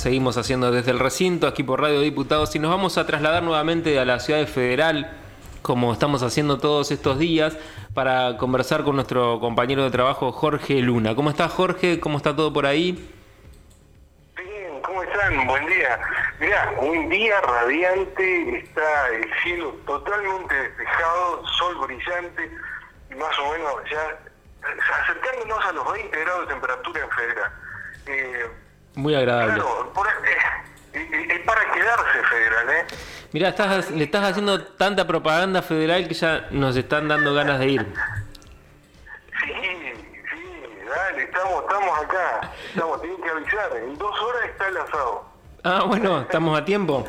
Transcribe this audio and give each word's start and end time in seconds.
seguimos 0.00 0.36
haciendo 0.38 0.72
desde 0.72 0.90
el 0.90 0.98
recinto, 0.98 1.46
aquí 1.46 1.62
por 1.62 1.80
Radio 1.80 2.00
Diputados, 2.00 2.54
y 2.56 2.58
nos 2.58 2.70
vamos 2.70 2.96
a 2.96 3.06
trasladar 3.06 3.42
nuevamente 3.42 3.98
a 3.98 4.04
la 4.04 4.18
ciudad 4.18 4.46
federal, 4.46 5.10
como 5.62 5.92
estamos 5.92 6.22
haciendo 6.22 6.58
todos 6.58 6.90
estos 6.90 7.18
días, 7.18 7.56
para 7.92 8.38
conversar 8.38 8.82
con 8.82 8.96
nuestro 8.96 9.38
compañero 9.40 9.84
de 9.84 9.90
trabajo 9.90 10.32
Jorge 10.32 10.80
Luna. 10.80 11.14
¿Cómo 11.14 11.28
está 11.28 11.48
Jorge? 11.48 12.00
¿Cómo 12.00 12.16
está 12.16 12.34
todo 12.34 12.52
por 12.52 12.64
ahí? 12.64 12.92
Bien, 14.36 14.80
¿cómo 14.82 15.02
están? 15.02 15.46
Buen 15.46 15.66
día. 15.66 16.00
Mira, 16.40 16.74
un 16.80 17.08
día 17.10 17.40
radiante, 17.42 18.58
está 18.58 19.08
el 19.10 19.28
cielo 19.42 19.76
totalmente 19.86 20.54
despejado, 20.54 21.46
sol 21.58 21.76
brillante, 21.86 22.50
y 23.10 23.14
más 23.16 23.38
o 23.38 23.52
menos 23.52 23.74
ya 23.90 24.18
acercándonos 25.02 25.64
a 25.64 25.72
los 25.72 25.92
20 25.92 26.20
grados 26.20 26.48
de 26.48 26.54
temperatura 26.54 27.00
en 27.02 27.10
federal. 27.10 27.52
Eh, 28.06 28.50
Muy 29.00 29.14
agradable. 29.14 29.54
Claro, 29.54 29.92
es 30.92 31.40
para 31.40 31.72
quedarse 31.72 32.22
federal, 32.28 32.70
¿eh? 32.70 32.84
Mira, 33.32 33.48
estás, 33.48 33.90
le 33.90 34.04
estás 34.04 34.30
haciendo 34.30 34.62
tanta 34.62 35.06
propaganda 35.06 35.62
federal 35.62 36.06
que 36.06 36.12
ya 36.12 36.48
nos 36.50 36.76
están 36.76 37.08
dando 37.08 37.32
ganas 37.32 37.58
de 37.60 37.68
ir. 37.68 37.86
Sí, 39.42 39.54
sí, 40.34 40.68
dale, 40.86 41.22
estamos, 41.22 41.62
estamos 41.62 41.98
acá. 41.98 42.52
Estamos, 42.74 43.00
tienen 43.00 43.22
que 43.22 43.30
avisar. 43.30 43.74
En 43.78 43.96
dos 43.96 44.20
horas 44.20 44.42
está 44.50 44.68
el 44.68 44.76
asado. 44.76 45.24
Ah, 45.64 45.84
bueno, 45.86 46.20
estamos 46.20 46.58
a 46.58 46.64
tiempo. 46.64 47.08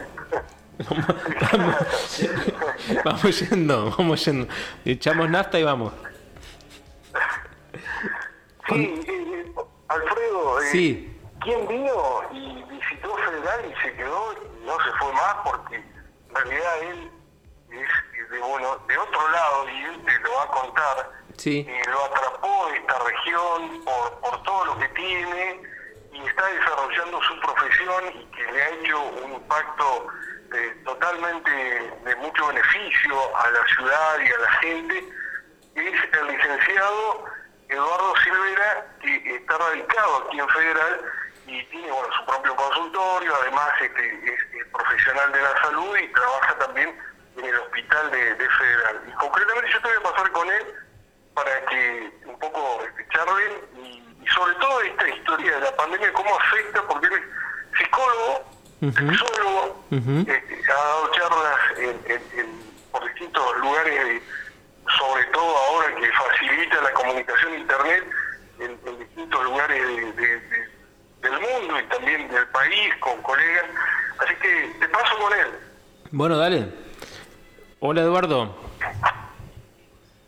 vamos 3.04 3.50
yendo, 3.50 3.94
vamos 3.98 4.26
yendo. 4.26 4.48
Echamos 4.86 5.30
nafta 5.30 5.60
y 5.60 5.64
vamos. 5.64 5.92
Sí, 8.70 9.04
eh, 9.06 9.52
Alfredo, 9.90 10.62
eh, 10.62 10.66
sí. 10.72 11.11
¿Quién 11.42 11.68
vino 11.68 12.22
y 12.32 12.64
visitó 12.64 13.16
Federal 13.18 13.66
y 13.66 13.82
se 13.82 13.94
quedó? 13.96 14.34
No 14.64 14.78
se 14.84 14.92
fue 15.00 15.14
más 15.14 15.36
porque 15.44 15.76
en 15.76 16.36
realidad 16.36 16.84
él 16.84 17.12
es 17.72 18.30
de, 18.30 18.40
bueno, 18.40 18.78
de 18.88 18.98
otro 18.98 19.30
lado 19.30 19.70
y 19.70 19.84
él 19.84 20.06
te 20.06 20.20
lo 20.20 20.34
va 20.34 20.44
a 20.44 20.48
contar. 20.48 21.12
Sí. 21.38 21.68
Y 21.68 21.90
lo 21.90 22.06
atrapó 22.06 22.70
esta 22.70 23.00
región 23.00 23.84
por, 23.84 24.20
por 24.20 24.44
todo 24.44 24.66
lo 24.66 24.78
que 24.80 24.88
tiene 24.90 25.62
y 26.14 26.26
está 26.26 26.46
desarrollando 26.46 27.22
su 27.24 27.40
profesión 27.40 28.04
y 28.14 28.26
que 28.36 28.52
le 28.52 28.62
ha 28.62 28.70
hecho 28.70 29.02
un 29.24 29.34
impacto 29.34 30.08
eh, 30.54 30.82
totalmente 30.86 31.52
de 31.52 32.16
mucho 32.18 32.48
beneficio 32.48 33.38
a 33.38 33.50
la 33.50 33.68
ciudad 33.76 34.20
y 34.20 34.32
a 34.32 34.38
la 34.38 34.52
gente. 34.54 35.04
Es 35.76 36.20
el 36.20 36.28
licenciado 36.28 37.26
Eduardo 37.70 38.14
Silvera, 38.24 38.86
que 39.02 39.36
está 39.36 39.58
radicado 39.58 40.28
aquí 40.28 40.40
en 40.40 40.50
Federal 40.50 41.02
y 41.52 41.66
tiene 41.66 41.92
bueno, 41.92 42.08
su 42.18 42.26
propio 42.26 42.56
consultorio, 42.56 43.36
además 43.42 43.70
este, 43.82 44.34
es, 44.34 44.66
profesional 44.72 45.32
de 45.34 45.42
la 45.42 45.62
salud 45.62 45.98
y 45.98 46.08
trabaja 46.14 46.58
también 46.60 46.98
en 47.38 47.46
el 47.46 47.56
hospital 47.58 48.12
de, 48.12 48.36
Federal. 48.36 49.02
Y 49.08 49.12
concretamente 49.14 49.72
yo 49.72 49.82
te 49.82 49.88
voy 49.88 49.98
a 49.98 50.12
pasar 50.12 50.32
con 50.32 50.50
él 50.50 50.66
para 51.34 51.66
que 51.66 52.12
un 52.26 52.40
poco 52.40 52.84
este, 52.88 53.08
charlen 53.10 53.52
y, 53.84 54.28
sobre 54.34 54.54
todo 54.56 54.82
esta 54.82 55.10
historia 55.10 55.56
de 55.56 55.62
la 55.62 55.76
pandemia, 55.76 56.14
cómo 56.14 56.40
afecta, 56.40 56.82
porque 56.88 57.08
él 57.08 57.14
es 57.14 57.78
psicólogo, 57.78 58.46
sexólogo, 58.80 59.86
este, 59.92 60.72
ha 60.72 60.74
dado 60.74 61.12
charlas 61.12 61.60
por 62.92 63.04
distintos 63.06 63.58
lugares 63.58 64.22
sobre 64.98 65.24
todo 65.26 65.58
ahora 65.58 65.96
que 65.96 66.12
facilita 66.12 66.82
la 66.82 66.94
comunicación 66.94 67.54
internet 67.56 68.04
en, 68.60 69.00
distintos 69.00 69.44
lugares 69.44 70.16
del 70.16 70.42
mundo 71.42 71.80
y 71.80 71.84
también 71.90 72.30
del 72.30 72.48
país 72.48 72.94
con 73.00 73.22
colegas. 73.22 73.66
Así 74.20 74.34
que 74.42 74.76
te 74.80 74.88
paso 74.90 75.18
con 75.20 75.34
él. 75.34 75.48
Bueno, 76.12 76.38
dale. 76.38 76.68
Hola 77.80 78.02
Eduardo. 78.02 78.56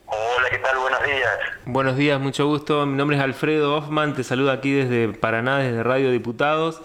Hola, 0.07 0.49
¿qué 0.49 0.57
tal? 0.59 0.77
Buenos 0.77 1.03
días. 1.03 1.39
Buenos 1.65 1.97
días, 1.97 2.19
mucho 2.19 2.45
gusto. 2.47 2.85
Mi 2.85 2.97
nombre 2.97 3.17
es 3.17 3.23
Alfredo 3.23 3.77
Hoffman, 3.77 4.15
te 4.15 4.23
saludo 4.23 4.51
aquí 4.51 4.71
desde 4.71 5.13
Paraná, 5.13 5.59
desde 5.59 5.81
Radio 5.83 6.11
Diputados. 6.11 6.81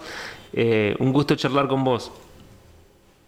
Eh, 0.53 0.95
un 0.99 1.13
gusto 1.13 1.35
charlar 1.35 1.67
con 1.67 1.83
vos. 1.83 2.11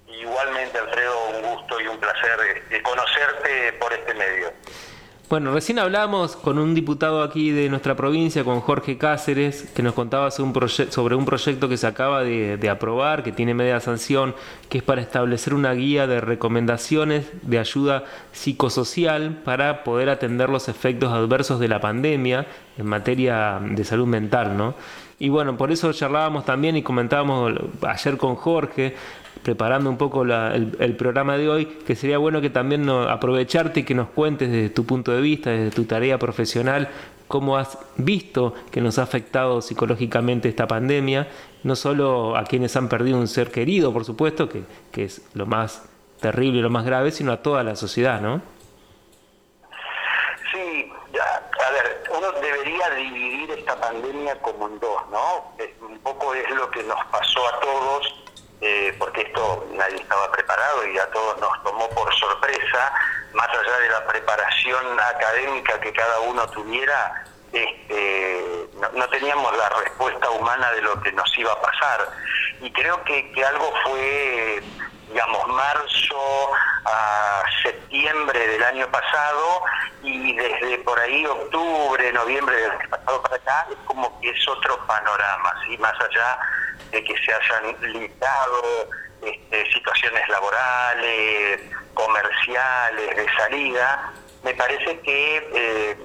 Igualmente, 0.07 0.77
Alfredo, 0.77 1.13
un 1.35 1.55
gusto 1.55 1.81
y 1.81 1.87
un 1.87 1.99
placer 1.99 2.63
eh, 2.71 2.81
conocerte 2.81 3.73
por 3.73 3.93
este 3.93 4.13
medio. 4.13 4.51
Bueno, 5.31 5.53
recién 5.53 5.79
hablamos 5.79 6.35
con 6.35 6.59
un 6.59 6.75
diputado 6.75 7.23
aquí 7.23 7.51
de 7.51 7.69
nuestra 7.69 7.95
provincia, 7.95 8.43
con 8.43 8.59
Jorge 8.59 8.97
Cáceres, 8.97 9.61
que 9.73 9.81
nos 9.81 9.93
contaba 9.93 10.29
sobre 10.29 11.15
un, 11.15 11.25
proyecto 11.25 11.69
que 11.69 11.77
se 11.77 11.87
acaba 11.87 12.21
de, 12.21 12.69
aprobar, 12.69 13.23
que 13.23 13.31
tiene 13.31 13.53
media 13.53 13.79
sanción, 13.79 14.35
que 14.67 14.79
es 14.79 14.83
para 14.83 14.99
establecer 14.99 15.53
una 15.53 15.71
guía 15.71 16.05
de 16.05 16.19
recomendaciones 16.19 17.31
de 17.43 17.59
ayuda 17.59 18.03
psicosocial 18.33 19.39
para 19.45 19.85
poder 19.85 20.09
atender 20.09 20.49
los 20.49 20.67
efectos 20.67 21.13
adversos 21.13 21.61
de 21.61 21.69
la 21.69 21.79
pandemia 21.79 22.45
en 22.77 22.87
materia 22.87 23.61
de 23.63 23.85
salud 23.85 24.07
mental, 24.07 24.57
¿no? 24.57 24.75
Y 25.21 25.29
bueno, 25.29 25.55
por 25.55 25.71
eso 25.71 25.93
charlábamos 25.93 26.45
también 26.45 26.75
y 26.77 26.81
comentábamos 26.81 27.53
ayer 27.83 28.17
con 28.17 28.35
Jorge 28.35 28.95
preparando 29.43 29.87
un 29.87 29.95
poco 29.95 30.23
el, 30.23 30.95
programa 30.97 31.37
de 31.37 31.47
hoy, 31.47 31.65
que 31.67 31.95
sería 31.95 32.17
bueno 32.17 32.41
que 32.41 32.49
también 32.49 32.89
aprovecharte 32.89 33.81
y 33.81 33.83
que 33.83 33.93
nos 33.93 34.09
cuentes 34.09 34.51
desde 34.51 34.71
tu 34.71 34.83
punto 34.83 35.11
de 35.11 35.21
vista, 35.21 35.51
desde 35.51 35.69
tu 35.69 35.83
tarea 35.83 36.17
profesional, 36.17 36.89
cómo 37.27 37.57
has 37.57 37.77
visto 37.97 38.55
que 38.71 38.81
nos 38.81 38.97
ha 38.97 39.03
afectado 39.03 39.61
psicológicamente 39.61 40.49
esta 40.49 40.65
pandemia, 40.65 41.27
no 41.63 41.75
solo 41.75 42.35
a 42.35 42.43
quienes 42.43 42.75
han 42.75 42.89
perdido 42.89 43.19
un 43.19 43.27
ser 43.27 43.51
querido, 43.51 43.93
por 43.93 44.05
supuesto, 44.05 44.49
que, 44.49 44.63
que 44.91 45.03
es 45.03 45.21
lo 45.35 45.45
más 45.45 45.87
terrible 46.19 46.57
y 46.57 46.61
lo 46.63 46.71
más 46.71 46.83
grave, 46.83 47.11
sino 47.11 47.31
a 47.31 47.43
toda 47.43 47.63
la 47.63 47.75
sociedad, 47.75 48.21
¿no? 48.21 48.41
Sí, 50.51 50.91
a 51.13 51.71
ver, 51.71 52.03
uno 52.09 52.31
debería 52.41 52.89
dividir 52.95 53.51
esta 53.51 53.79
como 54.39 54.67
en 54.67 54.79
dos, 54.79 55.09
¿no? 55.09 55.53
Un 55.81 55.99
poco 55.99 56.33
es 56.33 56.49
lo 56.51 56.69
que 56.71 56.83
nos 56.83 57.03
pasó 57.05 57.47
a 57.47 57.59
todos 57.59 58.21
eh, 58.63 58.95
porque 58.99 59.21
esto 59.21 59.65
nadie 59.73 59.95
estaba 59.95 60.31
preparado 60.31 60.85
y 60.85 60.95
a 60.95 61.09
todos 61.09 61.39
nos 61.39 61.63
tomó 61.63 61.89
por 61.89 62.13
sorpresa, 62.13 62.93
más 63.33 63.49
allá 63.49 63.79
de 63.79 63.89
la 63.89 64.05
preparación 64.05 64.99
académica 64.99 65.79
que 65.81 65.91
cada 65.91 66.19
uno 66.19 66.47
tuviera, 66.49 67.25
este, 67.51 68.67
no, 68.93 69.09
teníamos 69.09 69.57
la 69.57 69.67
respuesta 69.69 70.29
humana 70.29 70.71
de 70.73 70.81
lo 70.83 71.01
que 71.01 71.11
nos 71.11 71.35
iba 71.39 71.51
a 71.51 71.59
pasar. 71.59 72.07
Y 72.61 72.71
creo 72.71 73.03
que, 73.03 73.31
que 73.31 73.43
algo 73.43 73.73
fue, 73.83 74.61
digamos, 75.07 75.47
marzo 75.47 76.51
a 76.85 77.43
septiembre 77.63 78.47
del 78.47 78.63
año 78.63 78.87
pasado 78.89 79.63
y 80.03 80.35
desde 80.35 80.79
por 80.79 80.99
ahí 80.99 81.25
octubre, 81.25 82.11
noviembre 82.13 82.55
del 82.55 82.71
año 82.71 82.89
pasado 82.89 83.21
para 83.21 83.35
acá, 83.35 83.67
es 83.69 83.77
como 83.85 84.19
que 84.19 84.29
es 84.29 84.47
otro 84.47 84.77
panorama, 84.87 85.53
¿sí? 85.65 85.77
más 85.77 85.93
allá 86.01 86.39
de 86.91 87.03
que 87.03 87.15
se 87.23 87.33
hayan 87.33 87.75
limitado 87.81 88.89
este, 89.21 89.71
situaciones 89.71 90.27
laborales, 90.29 91.61
comerciales, 91.93 93.15
de 93.15 93.25
salida, 93.37 94.11
me 94.43 94.53
parece 94.55 94.99
que 95.01 95.49
eh, 95.53 95.97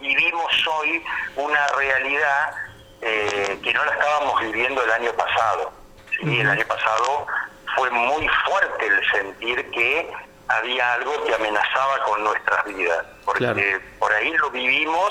vivimos 0.00 0.66
hoy 0.66 1.02
una 1.36 1.66
realidad 1.68 2.54
eh, 3.00 3.58
que 3.62 3.72
no 3.72 3.84
la 3.84 3.92
estábamos 3.92 4.40
viviendo 4.40 4.82
el 4.82 4.90
año 4.90 5.12
pasado. 5.12 5.72
¿sí? 6.10 6.40
El 6.40 6.48
año 6.48 6.66
pasado 6.66 7.26
fue 7.76 7.90
muy 7.90 8.28
fuerte 8.46 8.86
el 8.86 9.10
sentir 9.10 9.70
que 9.70 10.10
había 10.48 10.94
algo 10.94 11.24
que 11.24 11.34
amenazaba 11.34 12.04
con 12.04 12.24
nuestras 12.24 12.64
vidas, 12.66 13.04
porque 13.24 13.80
por 13.98 14.12
ahí 14.12 14.32
lo 14.32 14.50
vivimos 14.50 15.10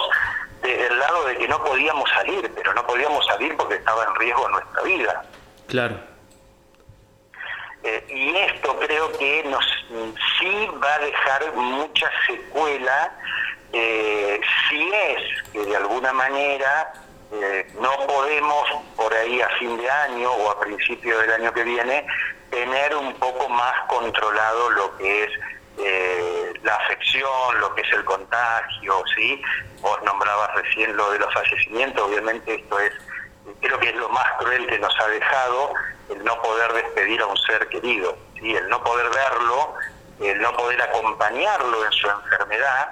desde 0.61 0.87
el 0.87 0.99
lado 0.99 1.25
de 1.25 1.37
que 1.37 1.47
no 1.47 1.63
podíamos 1.63 2.09
salir, 2.11 2.51
pero 2.55 2.73
no 2.73 2.85
podíamos 2.85 3.25
salir 3.25 3.55
porque 3.57 3.75
estaba 3.75 4.05
en 4.05 4.15
riesgo 4.15 4.47
nuestra 4.49 4.81
vida. 4.83 5.25
Claro. 5.67 5.99
Eh, 7.83 8.05
y 8.07 8.35
esto 8.37 8.79
creo 8.79 9.11
que 9.17 9.43
nos 9.43 9.65
sí 10.39 10.69
va 10.81 10.95
a 10.95 10.99
dejar 10.99 11.53
mucha 11.53 12.09
secuela 12.25 13.11
eh, 13.73 14.39
si 14.69 14.89
es 14.89 15.51
que 15.51 15.65
de 15.65 15.75
alguna 15.75 16.13
manera 16.13 16.93
eh, 17.33 17.67
no 17.81 17.91
podemos 18.07 18.69
por 18.95 19.13
ahí 19.13 19.41
a 19.41 19.49
fin 19.57 19.75
de 19.77 19.89
año 19.89 20.31
o 20.31 20.51
a 20.51 20.59
principio 20.61 21.17
del 21.19 21.31
año 21.31 21.53
que 21.53 21.63
viene 21.63 22.05
tener 22.53 22.95
un 22.95 23.13
poco 23.15 23.49
más 23.49 23.73
controlado 23.87 24.69
lo 24.71 24.97
que 24.97 25.23
es 25.23 25.31
eh, 25.79 26.53
la 26.61 26.75
afección, 26.75 27.59
lo 27.59 27.73
que 27.73 27.81
es 27.81 27.91
el 27.93 28.05
contagio, 28.05 29.03
¿sí? 29.15 29.41
Vos 29.81 30.01
nombrabas 30.03 30.53
recién 30.53 30.95
lo 30.95 31.11
de 31.11 31.19
los 31.19 31.33
fallecimientos, 31.33 32.03
obviamente 32.03 32.53
esto 32.53 32.79
es, 32.79 32.93
creo 33.59 33.79
que 33.79 33.89
es 33.89 33.95
lo 33.95 34.07
más 34.09 34.33
cruel 34.37 34.67
que 34.67 34.77
nos 34.77 34.93
ha 34.99 35.07
dejado 35.07 35.73
el 36.09 36.23
no 36.23 36.39
poder 36.43 36.73
despedir 36.73 37.21
a 37.21 37.25
un 37.25 37.37
ser 37.37 37.67
querido, 37.69 38.15
¿sí? 38.39 38.55
El 38.55 38.69
no 38.69 38.83
poder 38.83 39.09
verlo, 39.09 39.73
el 40.21 40.39
no 40.39 40.55
poder 40.55 40.79
acompañarlo 40.79 41.85
en 41.85 41.91
su 41.91 42.07
enfermedad 42.07 42.89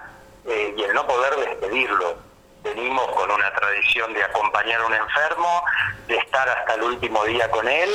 eh, 0.48 0.74
y 0.75 0.84
el 0.84 0.94
no 0.94 1.06
poder 1.06 1.36
despedirlo. 1.36 2.18
venimos 2.63 3.06
con 3.12 3.30
una 3.30 3.54
tradición 3.54 4.12
de 4.13 4.24
acompañar 4.24 4.81
a 4.81 4.86
un 4.88 4.94
enfermo, 4.94 5.63
de 6.08 6.18
estar 6.18 6.50
hasta 6.50 6.74
el 6.75 6.84
último 6.84 7.24
día 7.25 7.50
con 7.52 7.68
él 7.68 7.90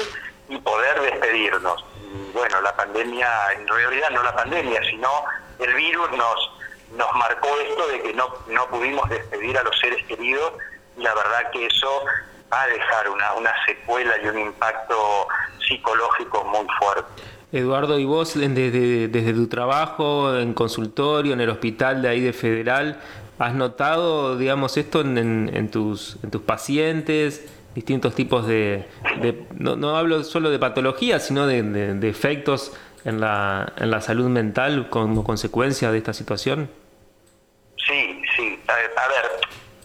y 0.48 0.58
poder 0.58 1.00
despedirnos. 1.00 1.84
Bueno, 2.32 2.60
la 2.60 2.74
pandemia, 2.76 3.52
en 3.52 3.66
realidad 3.66 4.10
no 4.10 4.22
la 4.22 4.34
pandemia, 4.34 4.80
sino 4.84 5.08
el 5.58 5.74
virus 5.74 6.10
nos, 6.12 6.52
nos 6.96 7.12
marcó 7.14 7.48
esto 7.60 7.88
de 7.88 8.02
que 8.02 8.12
no, 8.14 8.26
no 8.48 8.66
pudimos 8.68 9.08
despedir 9.08 9.56
a 9.58 9.62
los 9.62 9.78
seres 9.78 10.04
queridos 10.06 10.52
y 10.96 11.02
la 11.02 11.14
verdad 11.14 11.50
que 11.52 11.66
eso 11.66 12.04
va 12.52 12.62
a 12.62 12.66
dejar 12.68 13.08
una, 13.10 13.34
una 13.34 13.52
secuela 13.64 14.14
y 14.22 14.28
un 14.28 14.38
impacto 14.38 15.28
psicológico 15.66 16.44
muy 16.44 16.66
fuerte. 16.78 17.22
Eduardo, 17.52 17.98
¿y 17.98 18.04
vos 18.04 18.34
desde, 18.34 19.08
desde 19.08 19.32
tu 19.32 19.48
trabajo 19.48 20.36
en 20.36 20.52
consultorio, 20.52 21.32
en 21.32 21.40
el 21.40 21.48
hospital 21.48 22.02
de 22.02 22.08
ahí 22.08 22.20
de 22.20 22.32
Federal, 22.32 23.00
has 23.38 23.54
notado, 23.54 24.36
digamos, 24.36 24.76
esto 24.76 25.00
en, 25.00 25.70
tus, 25.70 26.18
en 26.22 26.30
tus 26.30 26.42
pacientes? 26.42 27.46
Distintos 27.76 28.14
tipos 28.14 28.46
de, 28.46 28.88
no, 29.52 29.76
no, 29.76 29.98
hablo 29.98 30.24
solo 30.24 30.48
de 30.48 30.58
patologías, 30.58 31.26
sino 31.26 31.46
de, 31.46 31.62
de, 31.62 32.08
efectos 32.08 32.72
en 33.04 33.20
la, 33.20 33.74
en 33.76 33.90
la 33.90 34.00
salud 34.00 34.30
mental 34.30 34.88
como 34.88 35.22
consecuencia 35.22 35.92
de 35.92 35.98
esta 35.98 36.14
situación? 36.14 36.70
Sí, 37.76 38.22
sí. 38.34 38.58
A 38.66 39.08
ver, 39.08 39.30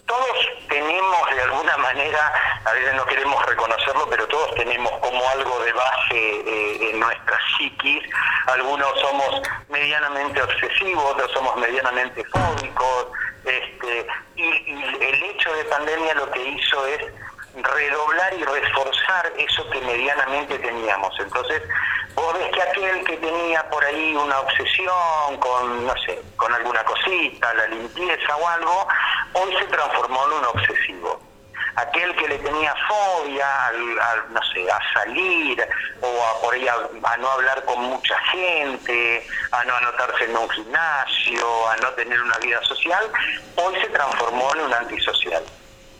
todos 0.06 0.38
tenemos 0.70 1.30
de 1.34 1.42
alguna 1.42 1.76
manera, 1.76 2.32
a 2.64 2.72
veces 2.72 2.94
no 2.94 3.04
queremos 3.04 3.44
reconocerlo, 3.44 4.08
pero 4.08 4.26
todos 4.26 4.54
tenemos 4.54 4.90
como 4.92 5.28
algo 5.28 5.62
de 5.62 5.72
base 5.74 6.14
eh, 6.14 6.90
en 6.92 6.98
nuestra 6.98 7.38
psiquis. 7.58 8.02
Algunos 8.46 8.88
somos 9.00 9.42
medianamente 9.68 10.40
obsesivos, 10.40 11.12
otros 11.12 11.30
somos 11.32 11.56
medianamente 11.58 12.24
fóbicos. 12.24 13.08
Este, 13.44 14.06
y, 14.36 14.44
y 14.44 14.96
el 14.98 15.22
hecho 15.24 15.52
de 15.52 15.64
pandemia 15.64 16.14
lo 16.14 16.30
que 16.30 16.42
hizo 16.42 16.86
es 16.86 17.02
redoblar 17.54 18.34
y 18.34 18.44
reforzar 18.44 19.32
eso 19.36 19.68
que 19.70 19.80
medianamente 19.80 20.58
teníamos. 20.58 21.14
Entonces, 21.20 21.62
vos 22.14 22.34
ves 22.34 22.50
que 22.52 22.62
aquel 22.62 23.04
que 23.04 23.16
tenía 23.18 23.68
por 23.70 23.84
ahí 23.84 24.14
una 24.16 24.40
obsesión 24.40 25.36
con, 25.38 25.86
no 25.86 25.94
sé, 26.04 26.20
con 26.36 26.52
alguna 26.52 26.84
cosita, 26.84 27.52
la 27.54 27.66
limpieza 27.66 28.36
o 28.36 28.48
algo, 28.48 28.88
hoy 29.34 29.54
se 29.58 29.66
transformó 29.66 30.26
en 30.26 30.32
un 30.32 30.44
obsesivo. 30.46 31.20
Aquel 31.74 32.14
que 32.16 32.28
le 32.28 32.38
tenía 32.38 32.74
fobia, 32.86 33.66
al, 33.68 34.32
no 34.32 34.40
sé, 34.52 34.70
a 34.70 34.78
salir 34.92 35.66
o 36.02 36.24
a 36.24 36.40
por 36.42 36.52
ahí 36.52 36.68
a, 36.68 37.16
no 37.16 37.30
hablar 37.30 37.64
con 37.64 37.80
mucha 37.80 38.18
gente, 38.30 39.26
a 39.52 39.64
no 39.64 39.74
anotarse 39.76 40.24
en 40.24 40.36
un 40.36 40.50
gimnasio, 40.50 41.68
a 41.68 41.76
no 41.76 41.88
tener 41.92 42.20
una 42.20 42.36
vida 42.38 42.62
social, 42.64 43.10
hoy 43.56 43.80
se 43.80 43.88
transformó 43.88 44.54
en 44.54 44.60
un 44.62 44.74
antisocial 44.74 45.21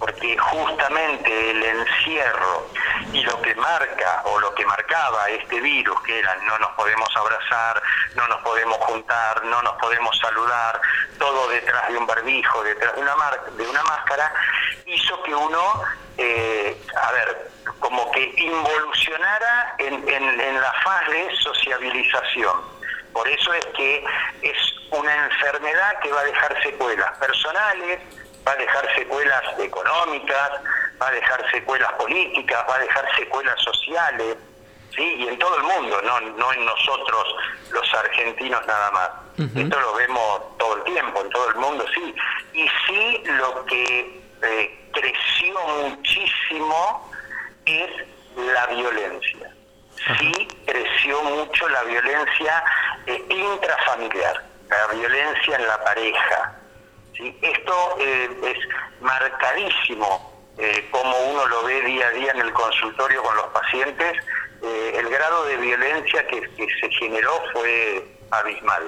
porque 0.03 0.37
justamente 0.37 1.51
el 1.53 1.63
encierro 1.63 2.67
y 3.13 3.23
lo 3.23 3.41
que 3.41 3.55
marca 3.55 4.23
o 4.25 4.41
lo 4.41 4.53
que 4.53 4.67
marcaba 4.67 5.29
este 5.29 5.61
virus, 5.61 6.03
que 6.03 6.19
era 6.19 6.35
no 6.45 6.59
nos 6.59 6.73
podemos 6.73 7.09
abrazar, 7.15 7.81
no 8.17 8.27
nos 8.27 8.43
podemos 8.43 8.79
juntar, 8.79 9.45
no 9.45 9.63
nos 9.63 9.75
podemos 9.75 10.19
saludar, 10.19 10.81
todo 11.21 11.49
detrás 11.51 11.87
de 11.87 11.97
un 11.97 12.05
barbijo, 12.05 12.65
detrás 12.65 12.97
de 12.97 13.01
una, 13.01 13.15
de 13.57 13.69
una 13.69 13.83
máscara, 13.85 14.35
hizo 14.87 15.23
que 15.23 15.37
uno, 15.37 15.83
eh, 16.19 16.83
a 17.01 17.13
ver, 17.13 17.51
como 17.79 18.11
que 18.11 18.35
involucionara 18.39 19.77
en, 19.79 20.09
en 20.09 20.61
la 20.61 20.73
fase 20.83 21.13
de 21.13 21.37
sociabilización. 21.37 22.61
Por 23.13 23.29
eso 23.29 23.55
es 23.55 23.67
que 23.67 24.05
es 24.43 24.57
una 24.91 25.27
enfermedad 25.27 26.01
que 26.01 26.11
va 26.11 26.23
a 26.23 26.25
dejar 26.25 26.61
secuelas 26.61 27.17
personales, 27.19 28.01
va 28.47 28.53
a 28.53 28.57
dejar 28.57 28.95
secuelas 28.95 29.43
económicas, 29.59 30.51
va 31.01 31.09
a 31.09 31.13
dejar 31.13 31.51
secuelas 31.51 31.93
políticas, 31.95 32.65
va 32.69 32.77
a 32.77 32.79
dejar 32.79 33.17
secuelas 33.17 33.61
sociales, 33.63 34.37
¿sí? 34.95 35.15
Y 35.19 35.29
en 35.29 35.39
todo 35.39 35.57
el 35.57 35.63
mundo, 35.63 36.01
no, 36.03 36.21
no 36.21 36.53
en 36.53 36.65
nosotros 36.65 37.35
los 37.71 37.95
argentinos 37.95 38.65
nada 38.67 38.91
más. 38.91 39.11
Esto 39.39 39.81
lo 39.81 39.95
vemos 39.95 40.59
todo 40.59 40.77
el 40.77 40.85
tiempo, 40.85 41.21
en 41.21 41.31
todo 41.31 41.49
el 41.49 41.57
mundo, 41.57 41.85
sí. 41.95 42.15
Y 42.53 42.69
sí 42.87 43.23
lo 43.25 43.65
que 43.65 44.21
eh, 44.43 44.89
creció 44.93 45.61
muchísimo 45.83 47.11
es 47.65 47.91
la 48.37 48.67
violencia. 48.67 49.51
Sí 50.19 50.49
creció 50.67 51.23
mucho 51.23 51.69
la 51.69 51.83
violencia 51.85 52.65
eh, 53.07 53.25
intrafamiliar, 53.31 54.45
la 54.69 54.87
violencia 54.95 55.57
en 55.57 55.67
la 55.67 55.83
pareja, 55.85 56.62
esto 57.19 57.73
eh, 58.01 58.29
es 58.43 59.03
marcadísimo, 59.03 60.33
eh, 60.59 60.89
como 60.91 61.15
uno 61.33 61.47
lo 61.47 61.65
ve 61.65 61.83
día 61.83 62.07
a 62.09 62.11
día 62.11 62.33
en 62.33 62.41
el 62.41 62.53
consultorio 62.53 63.23
con 63.23 63.37
los 63.37 63.47
pacientes, 63.47 64.13
eh, 64.63 64.93
el 64.99 65.09
grado 65.09 65.45
de 65.47 65.57
violencia 65.57 66.27
que, 66.27 66.41
se 66.57 66.91
generó 66.91 67.33
fue 67.53 68.05
abismal. 68.31 68.83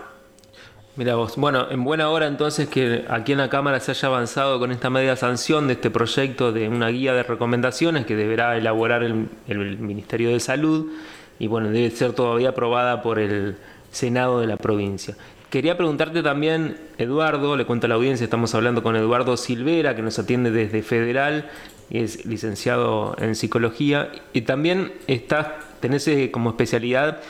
Mira 0.96 1.16
vos, 1.16 1.36
bueno, 1.36 1.68
en 1.70 1.82
buena 1.82 2.08
hora 2.10 2.28
entonces 2.28 2.68
que 2.68 3.04
aquí 3.08 3.32
en 3.32 3.38
la 3.38 3.50
Cámara 3.50 3.80
se 3.80 3.90
haya 3.90 4.08
avanzado 4.08 4.60
con 4.60 4.70
esta 4.70 4.90
media 4.90 5.16
sanción 5.16 5.66
de 5.66 5.72
este 5.72 5.90
proyecto 5.90 6.52
de 6.52 6.68
una 6.68 6.88
guía 6.88 7.12
de 7.14 7.24
recomendaciones 7.24 8.06
que 8.06 8.14
deberá 8.14 8.56
elaborar 8.56 9.02
el, 9.02 9.28
el 9.48 9.78
Ministerio 9.78 10.30
de 10.30 10.38
Salud 10.38 10.92
y 11.40 11.48
bueno, 11.48 11.70
debe 11.70 11.90
ser 11.90 12.12
todavía 12.12 12.50
aprobada 12.50 13.02
por 13.02 13.18
el 13.18 13.58
Senado 13.90 14.40
de 14.40 14.46
la 14.46 14.56
provincia. 14.56 15.16
Quería 15.54 15.76
preguntarte 15.76 16.20
también, 16.24 16.76
Eduardo, 16.98 17.56
le 17.56 17.64
cuento 17.64 17.86
a 17.86 17.88
la 17.88 17.94
audiencia, 17.94 18.24
estamos 18.24 18.52
hablando 18.56 18.82
con 18.82 18.96
Eduardo 18.96 19.36
Silvera, 19.36 19.94
que 19.94 20.02
nos 20.02 20.18
atiende 20.18 20.50
desde 20.50 20.82
Federal, 20.82 21.48
es 21.90 22.26
licenciado 22.26 23.14
en 23.20 23.36
psicología, 23.36 24.10
y 24.32 24.40
también 24.40 24.92
estás, 25.06 25.46
tenés 25.78 26.08
eh, 26.08 26.32
como 26.32 26.50
especialidad 26.50 27.20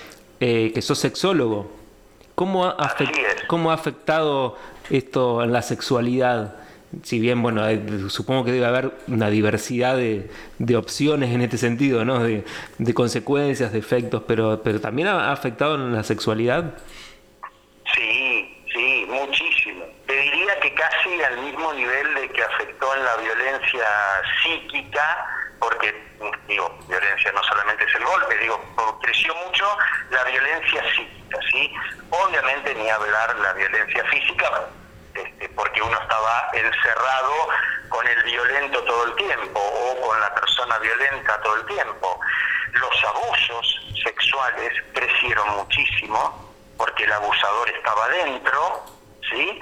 eh, 0.40 0.72
que 0.72 0.80
sos 0.80 1.00
sexólogo. 1.00 1.70
¿Cómo 2.34 2.64
ha, 2.64 2.96
¿Cómo 3.46 3.70
ha 3.70 3.74
afectado 3.74 4.56
esto 4.88 5.44
en 5.44 5.52
la 5.52 5.60
sexualidad? 5.60 6.54
Si 7.02 7.20
bien, 7.20 7.42
bueno, 7.42 7.60
supongo 8.08 8.42
que 8.42 8.52
debe 8.52 8.64
haber 8.64 8.92
una 9.06 9.28
diversidad 9.28 9.98
de, 9.98 10.30
opciones 10.78 11.30
en 11.30 11.42
este 11.42 11.58
sentido, 11.58 12.06
¿no? 12.06 12.20
De, 12.20 12.42
de, 12.78 12.94
consecuencias, 12.94 13.70
de 13.74 13.80
efectos, 13.80 14.22
pero, 14.26 14.62
pero 14.64 14.80
también 14.80 15.08
ha 15.08 15.30
afectado 15.30 15.74
en 15.74 15.92
la 15.92 16.02
sexualidad. 16.02 16.72
Sí, 17.92 18.64
sí, 18.72 19.06
muchísimo. 19.08 19.84
Te 20.06 20.14
diría 20.14 20.58
que 20.60 20.74
casi 20.74 21.22
al 21.22 21.38
mismo 21.38 21.72
nivel 21.74 22.14
de 22.14 22.28
que 22.30 22.42
afectó 22.42 22.94
en 22.96 23.04
la 23.04 23.16
violencia 23.16 23.84
porque, 25.58 25.94
digo, 26.46 26.78
violencia 26.88 27.32
no 27.32 27.42
solamente 27.44 27.84
es 27.84 27.94
el 27.94 28.04
golpe, 28.04 28.36
digo, 28.38 28.60
creció 29.02 29.34
mucho 29.46 29.76
la 30.10 30.24
violencia 30.24 30.82
psíquica, 30.94 31.38
¿sí? 31.50 31.72
Obviamente 32.10 32.74
ni 32.74 32.88
hablar 32.90 33.34
la 33.36 33.52
violencia 33.54 34.04
física, 34.04 34.68
este, 35.14 35.48
porque 35.50 35.80
uno 35.80 35.98
estaba 36.00 36.50
encerrado 36.52 37.48
con 37.88 38.06
el 38.06 38.22
violento 38.24 38.82
todo 38.82 39.04
el 39.04 39.14
tiempo 39.14 39.60
o 39.60 40.06
con 40.06 40.20
la 40.20 40.34
persona 40.34 40.78
violenta 40.78 41.40
todo 41.42 41.56
el 41.56 41.66
tiempo. 41.66 42.20
Los 42.72 43.04
abusos 43.04 43.80
sexuales 44.02 44.72
crecieron 44.92 45.48
muchísimo, 45.56 46.52
porque 46.76 47.04
el 47.04 47.12
abusador 47.12 47.70
estaba 47.70 48.08
dentro, 48.08 48.84
¿sí? 49.30 49.60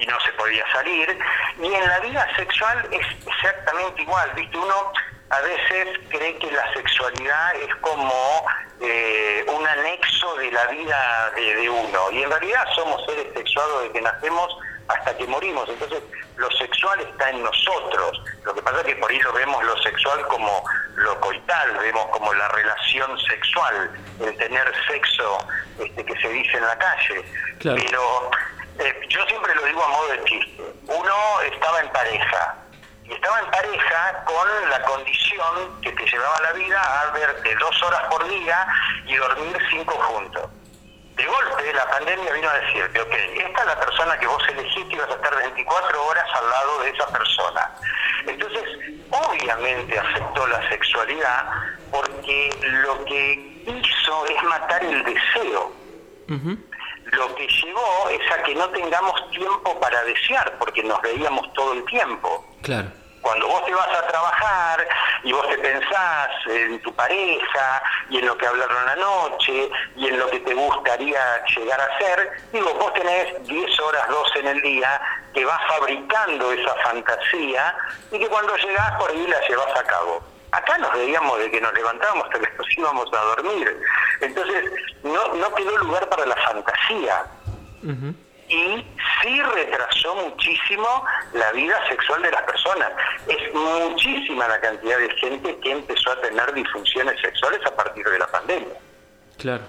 Y 0.00 0.06
no 0.06 0.18
se 0.20 0.32
podía 0.32 0.64
salir. 0.72 1.18
Y 1.60 1.66
en 1.66 1.88
la 1.88 2.00
vida 2.00 2.26
sexual 2.36 2.88
es 2.90 3.06
exactamente 3.26 4.02
igual, 4.02 4.30
¿viste? 4.34 4.56
Uno 4.56 4.92
a 5.30 5.40
veces 5.42 5.98
cree 6.08 6.36
que 6.38 6.50
la 6.50 6.72
sexualidad 6.72 7.54
es 7.54 7.74
como 7.76 8.44
eh, 8.80 9.44
un 9.46 9.66
anexo 9.66 10.34
de 10.36 10.50
la 10.50 10.66
vida 10.66 11.30
de, 11.36 11.70
uno. 11.70 12.10
Y 12.10 12.22
en 12.22 12.30
realidad 12.30 12.66
somos 12.74 13.04
seres 13.06 13.28
sexuados 13.34 13.82
desde 13.82 13.92
que 13.92 14.00
nacemos 14.00 14.58
hasta 14.88 15.16
que 15.16 15.26
morimos. 15.26 15.68
Entonces, 15.68 16.02
lo 16.36 16.50
sexual 16.52 16.98
está 17.00 17.30
en 17.30 17.44
nosotros. 17.44 18.22
Lo 18.42 18.54
que 18.54 18.62
pasa 18.62 18.80
es 18.80 18.86
que 18.86 18.96
por 18.96 19.10
ahí 19.10 19.20
lo 19.20 19.32
vemos 19.32 19.62
lo 19.62 19.80
sexual 19.82 20.26
como 20.26 20.64
lo 20.96 21.20
coital, 21.20 21.78
vemos 21.78 22.06
como 22.06 22.32
la 22.34 22.48
relación 22.48 23.16
sexual, 23.20 23.90
el 24.20 24.36
tener 24.36 24.72
sexo 24.88 25.46
este, 25.78 26.04
que 26.04 26.20
se 26.20 26.28
dice 26.28 26.56
en 26.56 26.64
la 26.64 26.78
calle. 26.78 27.24
Pero 27.62 28.30
eh, 28.78 29.00
yo 29.08 29.26
siempre 29.26 29.54
lo 29.54 29.64
digo 29.64 29.82
a 29.82 29.88
modo 29.88 30.08
de 30.08 30.24
chiste. 30.24 30.62
Uno 30.86 31.40
estaba 31.52 31.80
en 31.80 31.88
pareja, 31.90 32.56
y 33.04 33.12
estaba 33.12 33.40
en 33.40 33.50
pareja 33.50 34.24
con 34.24 34.70
la 34.70 34.82
condición 34.82 35.80
que 35.82 35.92
te 35.92 36.06
llevaba 36.06 36.40
la 36.40 36.52
vida 36.52 37.00
a 37.00 37.10
verte 37.10 37.54
dos 37.56 37.82
horas 37.82 38.02
por 38.10 38.28
día 38.28 38.66
y 39.06 39.16
dormir 39.16 39.56
cinco 39.70 39.94
juntos 39.94 40.50
de 41.20 41.26
golpe 41.26 41.72
la 41.74 41.86
pandemia 41.90 42.32
vino 42.32 42.48
a 42.48 42.58
decirte, 42.58 43.00
ok, 43.00 43.12
esta 43.12 43.60
es 43.60 43.66
la 43.66 43.80
persona 43.80 44.18
que 44.18 44.26
vos 44.26 44.42
elegiste 44.48 44.94
y 44.94 44.98
vas 44.98 45.10
a 45.10 45.14
estar 45.14 45.36
24 45.36 46.06
horas 46.06 46.24
al 46.34 46.50
lado 46.50 46.82
de 46.82 46.90
esa 46.90 47.06
persona. 47.08 47.70
Entonces, 48.26 48.64
obviamente 49.10 49.98
afectó 49.98 50.46
la 50.46 50.68
sexualidad 50.68 51.46
porque 51.90 52.50
lo 52.62 53.04
que 53.04 53.62
hizo 53.66 54.26
es 54.26 54.42
matar 54.44 54.82
el 54.82 55.04
deseo. 55.04 55.72
Lo 57.20 57.34
que 57.34 57.46
llevó 57.46 58.08
es 58.08 58.32
a 58.32 58.42
que 58.44 58.54
no 58.54 58.66
tengamos 58.70 59.30
tiempo 59.30 59.78
para 59.78 60.02
desear, 60.04 60.56
porque 60.58 60.82
nos 60.82 60.98
veíamos 61.02 61.52
todo 61.52 61.74
el 61.74 61.84
tiempo. 61.84 62.46
Claro. 62.62 62.88
Cuando 63.20 63.46
vos 63.46 63.62
te 63.66 63.74
vas 63.74 63.90
a 63.90 64.06
trabajar 64.06 64.88
y 65.22 65.30
vos 65.30 65.46
te 65.50 65.58
pensás 65.58 66.30
en 66.46 66.80
tu 66.80 66.94
pareja 66.94 67.82
y 68.08 68.20
en 68.20 68.26
lo 68.26 68.38
que 68.38 68.46
hablaron 68.46 68.88
anoche 68.88 69.70
y 69.96 70.06
en 70.06 70.18
lo 70.18 70.30
que 70.30 70.40
te 70.40 70.54
gustaría 70.54 71.44
llegar 71.54 71.78
a 71.78 71.98
ser, 71.98 72.40
digo, 72.54 72.72
vos 72.80 72.94
tenés 72.94 73.46
10 73.46 73.80
horas, 73.80 74.08
12 74.08 74.38
en 74.38 74.46
el 74.46 74.62
día 74.62 74.98
que 75.34 75.44
vas 75.44 75.60
fabricando 75.68 76.52
esa 76.52 76.74
fantasía 76.76 77.76
y 78.10 78.18
que 78.18 78.28
cuando 78.28 78.56
llegás 78.56 78.92
por 78.92 79.10
ahí 79.10 79.26
la 79.26 79.46
llevas 79.46 79.78
a 79.78 79.84
cabo. 79.84 80.22
Acá 80.52 80.78
nos 80.78 80.92
veíamos 80.92 81.38
de 81.38 81.50
que 81.50 81.60
nos 81.60 81.72
levantábamos 81.72 82.24
hasta 82.24 82.40
que 82.40 82.56
nos 82.56 82.78
íbamos 82.78 83.12
a 83.12 83.20
dormir. 83.36 83.76
Entonces, 84.20 84.64
no, 85.02 85.34
no 85.34 85.54
quedó 85.54 85.76
lugar 85.78 86.08
para 86.08 86.26
la 86.26 86.36
fantasía 86.36 87.24
y 88.50 88.84
sí 89.22 89.42
retrasó 89.42 90.14
muchísimo 90.16 91.04
la 91.32 91.52
vida 91.52 91.78
sexual 91.88 92.22
de 92.22 92.32
las 92.32 92.42
personas. 92.42 92.90
Es 93.28 93.54
muchísima 93.54 94.48
la 94.48 94.60
cantidad 94.60 94.98
de 94.98 95.10
gente 95.16 95.56
que 95.60 95.70
empezó 95.70 96.10
a 96.10 96.20
tener 96.20 96.52
disfunciones 96.52 97.20
sexuales 97.20 97.60
a 97.64 97.74
partir 97.74 98.04
de 98.04 98.18
la 98.18 98.26
pandemia. 98.26 98.74
Claro. 99.38 99.62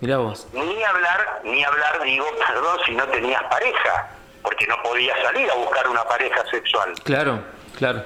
Mira 0.00 0.18
vos. 0.18 0.48
Ni 0.52 0.82
hablar, 0.82 1.40
ni 1.44 1.64
hablar, 1.64 2.02
digo, 2.02 2.26
perdón, 2.46 2.78
si 2.86 2.92
no 2.92 3.06
tenías 3.08 3.42
pareja, 3.44 4.10
porque 4.42 4.66
no 4.66 4.80
podías 4.82 5.20
salir 5.22 5.50
a 5.50 5.54
buscar 5.54 5.88
una 5.88 6.04
pareja 6.04 6.44
sexual. 6.50 6.92
Claro, 7.04 7.40
claro. 7.76 8.04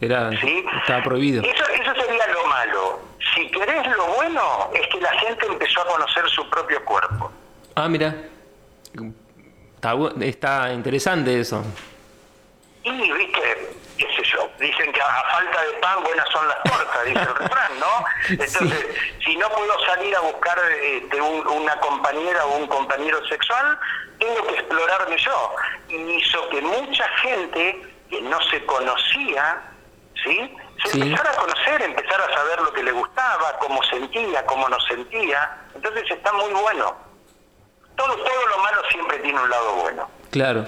Era, 0.00 0.30
Estaba 0.30 1.02
prohibido. 1.02 1.42
Eso, 1.42 1.64
eso 1.66 1.94
sería 1.94 2.26
lo 2.28 2.46
malo. 2.46 3.00
Si 3.34 3.48
querés 3.50 3.86
lo 3.96 4.06
bueno, 4.14 4.70
es 4.74 4.86
que 4.88 5.00
la 5.00 5.12
gente 5.18 5.46
empezó 5.46 5.80
a 5.82 5.86
conocer 5.86 6.28
su 6.28 6.48
propio 6.50 6.84
cuerpo. 6.84 7.32
Ah, 7.74 7.88
mira 7.88 8.14
Está, 10.20 10.72
interesante 10.72 11.40
eso. 11.40 11.62
Y, 12.84 13.12
viste, 13.12 13.74
qué 13.98 14.06
sé 14.16 14.22
yo, 14.24 14.48
dicen 14.58 14.90
que 14.92 15.00
a 15.00 15.24
falta 15.30 15.62
de 15.62 15.72
pan 15.74 16.02
buenas 16.02 16.26
son 16.30 16.48
las 16.48 16.62
tortas, 16.62 17.04
dice 17.04 17.20
el 17.20 17.34
refrán, 17.34 17.80
¿no? 17.80 18.04
Entonces, 18.30 18.86
si 19.22 19.36
no 19.36 19.48
puedo 19.50 19.78
salir 19.84 20.16
a 20.16 20.20
buscar 20.20 20.58
este, 20.82 21.20
una 21.20 21.78
compañera 21.80 22.46
o 22.46 22.56
un 22.56 22.66
compañero 22.66 23.26
sexual, 23.26 23.78
tengo 24.18 24.46
que 24.46 24.54
explorarme 24.54 25.18
yo. 25.18 25.54
Y 25.88 25.96
hizo 25.96 26.48
que 26.48 26.62
mucha 26.62 27.08
gente 27.18 27.82
que 28.08 28.22
no 28.22 28.40
se 28.50 28.64
conocía, 28.64 29.62
¿sí? 30.24 30.56
Se 30.84 30.98
empezara 30.98 31.30
a 31.30 31.36
conocer, 31.36 31.82
empezara 31.82 32.24
a 32.24 32.34
saber 32.34 32.60
lo 32.62 32.72
que 32.72 32.82
le 32.82 32.92
gustaba, 32.92 33.58
cómo 33.60 33.82
sentía, 33.84 34.44
cómo 34.46 34.68
no 34.68 34.80
sentía. 34.80 35.68
Entonces 35.74 36.10
está 36.10 36.32
muy 36.32 36.52
bueno 36.52 37.14
todo, 37.96 38.16
todo 38.16 38.46
lo 38.56 38.62
malo 38.62 38.82
siempre 38.90 39.18
tiene 39.18 39.40
un 39.40 39.50
lado 39.50 39.74
bueno. 39.82 40.08
Claro. 40.30 40.66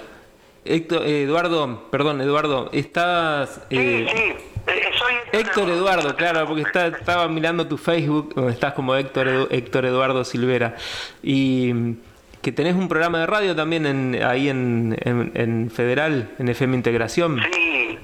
Héctor, 0.64 1.06
Eduardo, 1.06 1.88
perdón, 1.90 2.20
Eduardo, 2.20 2.70
estás... 2.72 3.60
Sí, 3.70 3.76
eh, 3.78 4.08
sí. 4.12 4.52
Eh, 4.66 4.90
soy 4.98 5.14
Héctor, 5.30 5.68
Eduardo, 5.70 6.16
claro, 6.16 6.44
porque 6.46 6.62
estaba 6.62 7.28
mirando 7.28 7.68
tu 7.68 7.78
Facebook, 7.78 8.34
donde 8.34 8.52
estás 8.52 8.72
como 8.72 8.96
Héctor, 8.96 9.46
Héctor 9.50 9.84
Eduardo 9.84 10.24
Silvera, 10.24 10.74
y 11.22 11.94
que 12.42 12.50
tenés 12.50 12.74
un 12.74 12.88
programa 12.88 13.20
de 13.20 13.26
radio 13.26 13.54
también 13.54 13.86
en, 13.86 14.24
ahí 14.24 14.48
en, 14.48 14.98
en 15.04 15.70
Federal, 15.70 16.34
en 16.40 16.48
FM 16.48 16.76
Integración. 16.76 17.40
Sí, 17.52 17.96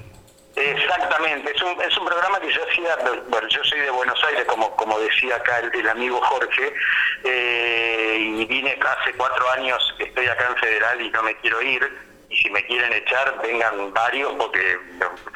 exactamente. 0.55 1.51
Es 1.53 1.61
un, 1.61 1.81
es 1.81 1.97
un 1.97 2.05
programa 2.05 2.39
bueno, 3.29 3.47
yo 3.47 3.63
soy 3.63 3.79
de 3.79 3.89
Buenos 3.89 4.21
Aires, 4.23 4.45
como, 4.45 4.75
como 4.75 4.99
decía 4.99 5.35
acá 5.35 5.59
el 5.59 5.89
amigo 5.89 6.21
Jorge, 6.21 6.73
eh, 7.23 8.17
y 8.19 8.45
vine 8.45 8.77
hace 8.81 9.13
cuatro 9.13 9.49
años 9.51 9.95
que 9.97 10.05
estoy 10.05 10.27
acá 10.27 10.47
en 10.49 10.55
Federal 10.57 11.01
y 11.01 11.09
no 11.11 11.23
me 11.23 11.35
quiero 11.37 11.61
ir. 11.61 12.13
Y 12.29 12.37
si 12.37 12.49
me 12.49 12.65
quieren 12.65 12.91
echar, 12.93 13.39
vengan 13.43 13.93
varios, 13.93 14.33
porque 14.33 14.77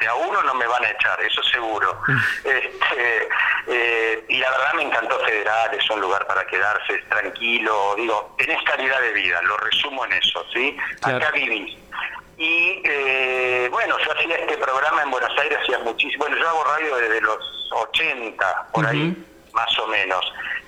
de 0.00 0.06
a 0.08 0.14
uno 0.16 0.42
no 0.42 0.54
me 0.54 0.66
van 0.66 0.84
a 0.84 0.90
echar, 0.90 1.20
eso 1.20 1.42
seguro. 1.44 2.00
Mm. 2.08 2.18
este, 2.44 3.28
eh, 3.68 4.24
y 4.28 4.38
la 4.38 4.50
verdad 4.50 4.74
me 4.74 4.82
encantó 4.82 5.18
Federal, 5.20 5.72
es 5.74 5.88
un 5.90 6.00
lugar 6.00 6.26
para 6.26 6.44
quedarse, 6.46 6.94
es 6.94 7.08
tranquilo, 7.08 7.94
digo, 7.96 8.34
tenés 8.36 8.60
calidad 8.64 9.00
de 9.00 9.12
vida, 9.12 9.40
lo 9.42 9.56
resumo 9.58 10.04
en 10.06 10.14
eso, 10.14 10.44
¿sí? 10.52 10.76
Acá 11.02 11.30
vivís. 11.30 11.78
Y 12.38 12.80
eh, 12.84 13.68
bueno, 13.70 13.98
yo 13.98 14.12
hacía 14.12 14.36
este 14.36 14.56
programa 14.58 15.02
en 15.02 15.10
Buenos 15.10 15.36
Aires 15.38 15.58
hacía 15.60 15.80
muchísimo, 15.80 16.24
bueno, 16.24 16.36
yo 16.40 16.48
hago 16.48 16.64
radio 16.64 16.96
desde 16.96 17.20
los 17.20 17.68
80, 17.72 18.68
por 18.72 18.86
ahí, 18.86 19.16
más 19.52 19.78
o 19.80 19.88
menos. 19.88 20.24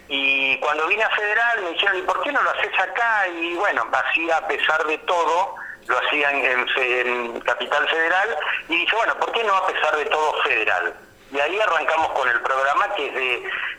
Y 0.08 0.58
cuando 0.58 0.88
vine 0.88 1.04
a 1.04 1.10
Federal 1.10 1.62
me 1.62 1.70
dijeron, 1.70 1.98
¿y 1.98 2.02
por 2.02 2.20
qué 2.22 2.32
no 2.32 2.42
lo 2.42 2.50
haces 2.50 2.76
acá? 2.76 3.28
Y 3.28 3.54
bueno, 3.54 3.86
hacía 3.92 4.38
a 4.38 4.48
pesar 4.48 4.84
de 4.84 4.98
todo, 4.98 5.54
lo 5.86 5.98
hacían 5.98 6.34
en, 6.34 7.40
Capital 7.42 7.88
Federal, 7.88 8.36
y 8.68 8.76
dije, 8.76 8.96
bueno, 8.96 9.14
¿por 9.20 9.30
qué 9.30 9.44
no 9.44 9.54
a 9.54 9.66
pesar 9.68 9.96
de 9.96 10.06
todo 10.06 10.42
Federal? 10.42 10.94
Y 11.32 11.38
ahí 11.38 11.60
arrancamos 11.60 12.08
con 12.08 12.28
el 12.28 12.40
programa 12.40 12.92
que 12.96 13.06
es 13.06 13.14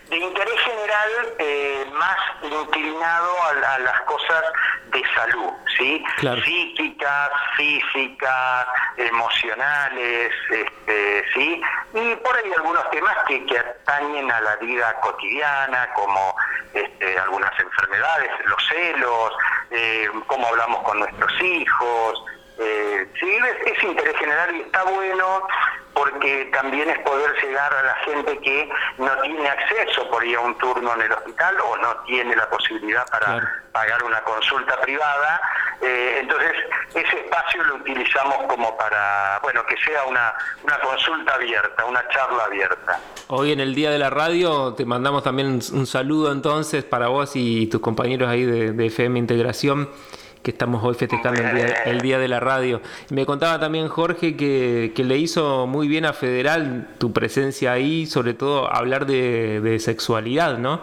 de, 0.10 0.17
interés 0.17 0.60
general 0.62 1.10
eh, 1.39 1.86
más 1.91 2.17
inclinado 2.43 3.43
a, 3.43 3.79
las 3.79 4.01
cosas 4.03 4.43
de 4.91 5.03
salud, 5.15 5.53
¿sí? 5.77 6.03
Psíquicas, 6.43 7.29
físicas, 7.55 8.67
emocionales, 8.98 10.31
este, 10.50 11.25
¿sí? 11.33 11.62
Y 11.93 12.15
por 12.17 12.36
ahí 12.36 12.51
algunos 12.57 12.89
temas 12.91 13.15
que, 13.27 13.45
que 13.45 13.57
atañen 13.57 14.31
a 14.31 14.41
la 14.41 14.55
vida 14.57 14.93
cotidiana, 15.01 15.89
como 15.93 16.36
este, 16.74 17.17
algunas 17.19 17.51
enfermedades, 17.60 18.29
los 18.45 18.67
celos, 18.67 19.33
eh, 19.71 20.10
cómo 20.27 20.48
hablamos 20.48 20.83
con 20.83 21.00
nuestros 21.00 21.41
hijos, 21.41 22.24
eh, 22.63 23.07
sí, 23.19 23.38
es, 23.65 23.83
interés 23.83 24.15
general 24.17 24.55
y 24.55 24.62
está 24.62 24.83
bueno 24.83 25.48
porque 26.01 26.50
también 26.51 26.89
es 26.89 26.98
poder 27.00 27.31
llegar 27.43 27.72
a 27.72 27.84
la 27.84 27.96
gente 28.05 28.39
que 28.39 28.70
no 28.98 29.15
tiene 29.22 29.48
acceso 29.48 30.10
por 30.10 30.25
ir 30.25 30.36
a 30.36 30.39
un 30.39 30.58
turno 30.58 30.96
en 30.96 31.01
el 31.01 31.12
hospital 31.12 31.55
o 31.62 31.77
no 31.77 31.96
tiene 32.08 32.36
la 32.36 32.50
posibilidad 32.50 33.08
para 33.12 33.62
pagar 33.72 34.03
una 34.03 34.20
consulta 34.24 34.81
privada. 34.81 35.39
Eh, 35.79 36.20
entonces, 36.22 36.53
ese 36.96 37.20
espacio 37.20 37.63
lo 37.65 37.75
utilizamos 37.75 38.36
como 38.48 38.75
para, 38.77 39.39
bueno, 39.43 39.63
que 39.67 39.75
sea 39.77 40.05
una, 40.05 40.34
una 40.63 40.79
consulta 40.79 41.36
abierta, 41.36 41.86
una 41.86 42.08
charla 42.10 42.46
abierta. 42.46 43.00
Hoy 43.27 43.51
en 43.51 43.60
el 43.60 43.75
Día 43.75 43.91
de 43.91 44.00
la 44.00 44.10
Radio 44.10 44.74
te 44.74 44.86
mandamos 44.86 45.24
también 45.24 45.60
un 45.72 45.86
saludo 45.86 46.31
entonces 46.31 46.84
para 46.84 47.10
vos 47.10 47.36
y 47.36 47.67
tus 47.67 47.79
compañeros 47.79 48.27
ahí 48.27 48.43
de, 48.43 48.72
de 48.72 48.86
FM 48.88 49.20
Integración 49.20 49.88
que 50.41 50.51
estamos 50.51 50.83
hoy 50.83 50.95
festejando 50.95 51.41
el 51.86 52.01
día, 52.01 52.19
de 52.19 52.27
la 52.27 52.39
radio. 52.39 52.81
Me 53.10 53.25
contaba 53.25 53.60
también 53.60 53.88
Jorge 53.88 54.36
que, 54.36 54.93
le 54.95 55.17
hizo 55.17 55.67
muy 55.67 55.88
bien 55.88 56.05
a 56.05 56.13
Federal 56.13 56.88
tu 56.98 57.12
presencia 57.12 57.74
ahí, 57.74 58.05
sobre 58.05 58.33
todo 58.33 58.71
hablar 58.71 59.05
de, 59.05 59.77
sexualidad, 59.79 60.57
¿no? 60.57 60.81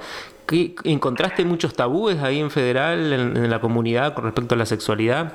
¿Encontraste 0.85 1.45
muchos 1.45 1.75
tabúes 1.75 2.23
ahí 2.23 2.41
en 2.41 2.51
Federal, 2.51 3.13
en 3.13 3.51
la 3.51 3.61
comunidad, 3.61 4.15
con 4.15 4.25
respecto 4.25 4.55
a 4.55 4.59
la 4.59 4.67
sexualidad? 4.67 5.33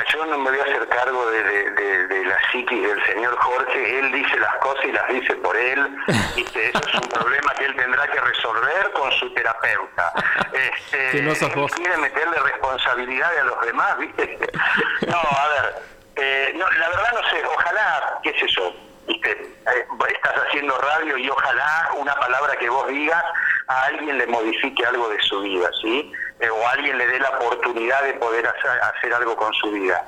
Mira, 0.00 0.12
yo 0.12 0.26
no 0.26 0.38
me 0.38 0.50
voy 0.50 0.60
a 0.60 0.62
hacer 0.62 0.88
cargo 0.88 1.26
de, 1.30 2.24
la 2.24 2.38
psiquis 2.50 2.82
del 2.82 3.04
señor 3.06 3.36
Jorge, 3.36 3.98
él 3.98 4.12
dice 4.12 4.38
las 4.38 4.56
cosas 4.56 4.84
y 4.84 4.92
las 4.92 5.08
dice 5.08 5.34
por 5.36 5.56
él, 5.56 5.96
y 6.36 6.44
que 6.44 6.68
eso 6.68 6.80
es 6.86 6.94
un 6.94 7.08
problema 7.08 7.52
que 7.54 7.64
él 7.64 7.76
tendrá 7.76 8.06
que 8.06 8.20
resolver 8.20 8.92
con 8.92 9.10
su 9.12 9.32
terapeuta. 9.34 10.12
Este, 10.52 11.10
que 11.12 11.22
no 11.22 11.34
sos 11.34 11.54
vos. 11.54 11.72
quiere 11.72 11.96
meterle 11.96 12.36
responsabilidad 12.40 13.30
a 13.38 13.44
los 13.44 13.60
demás, 13.66 13.98
¿viste? 13.98 14.38
No, 15.06 15.16
a 15.16 15.48
ver, 15.48 15.82
eh, 16.16 16.52
no, 16.56 16.68
la 16.70 16.88
verdad 16.88 17.12
no 17.12 17.30
sé, 17.30 17.44
ojalá, 17.44 18.18
qué 18.22 18.32
sé 18.32 18.46
yo, 18.48 18.74
¿viste? 19.06 19.30
Eh, 19.30 19.86
estás 20.12 20.34
haciendo 20.46 20.76
radio 20.78 21.16
y 21.16 21.30
ojalá 21.30 21.90
una 21.96 22.14
palabra 22.16 22.56
que 22.56 22.68
vos 22.68 22.88
digas 22.88 23.24
a 23.68 23.84
alguien 23.84 24.18
le 24.18 24.26
modifique 24.26 24.84
algo 24.84 25.08
de 25.08 25.20
su 25.22 25.40
vida, 25.40 25.70
¿sí? 25.80 26.12
Eh, 26.40 26.48
o 26.48 26.68
alguien 26.68 26.96
le 26.96 27.06
dé 27.06 27.20
la 27.20 27.28
oportunidad 27.30 28.02
de 28.02 28.14
poder 28.14 28.46
hacer, 28.46 29.12
algo 29.12 29.36
con 29.36 29.52
su 29.52 29.70
vida. 29.72 30.02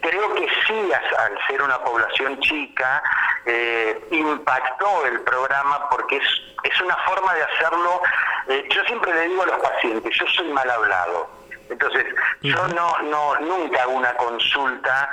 Creo 0.00 0.34
que 0.34 0.48
sí, 0.66 0.90
al 0.92 1.38
ser 1.46 1.62
una 1.62 1.78
población 1.78 2.40
chica, 2.40 3.00
eh, 3.44 4.08
impactó 4.10 5.06
el 5.06 5.20
programa 5.20 5.88
porque 5.88 6.16
es, 6.16 6.24
es 6.64 6.80
una 6.80 6.96
forma 6.96 7.32
de 7.34 7.42
hacerlo. 7.44 8.02
Eh, 8.48 8.68
yo 8.74 8.82
siempre 8.84 9.14
le 9.14 9.28
digo 9.28 9.44
a 9.44 9.46
los 9.46 9.58
pacientes, 9.58 10.12
yo 10.18 10.26
soy 10.34 10.48
mal 10.48 10.68
hablado. 10.68 11.30
Entonces, 11.68 12.04
yo 12.42 12.66
no, 12.68 12.98
no, 13.02 13.36
nunca 13.40 13.82
hago 13.82 13.92
una 13.92 14.14
consulta 14.16 15.08